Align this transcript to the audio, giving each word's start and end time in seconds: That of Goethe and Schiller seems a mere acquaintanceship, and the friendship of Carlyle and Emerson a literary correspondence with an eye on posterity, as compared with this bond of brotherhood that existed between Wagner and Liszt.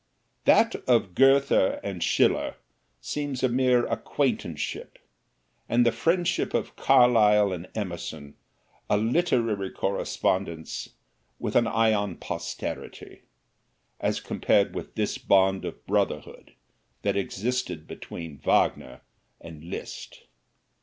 That 0.45 0.73
of 0.89 1.13
Goethe 1.13 1.77
and 1.83 2.01
Schiller 2.01 2.55
seems 3.01 3.43
a 3.43 3.49
mere 3.49 3.85
acquaintanceship, 3.85 4.97
and 5.69 5.85
the 5.85 5.91
friendship 5.91 6.55
of 6.55 6.75
Carlyle 6.75 7.51
and 7.53 7.67
Emerson 7.75 8.33
a 8.89 8.97
literary 8.97 9.69
correspondence 9.69 10.89
with 11.37 11.55
an 11.55 11.67
eye 11.67 11.93
on 11.93 12.15
posterity, 12.15 13.21
as 13.99 14.19
compared 14.19 14.73
with 14.73 14.95
this 14.95 15.19
bond 15.19 15.65
of 15.65 15.85
brotherhood 15.85 16.53
that 17.03 17.15
existed 17.15 17.85
between 17.85 18.39
Wagner 18.39 19.01
and 19.39 19.65
Liszt. 19.65 20.23